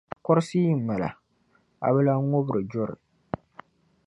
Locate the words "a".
1.09-1.11, 1.85-1.87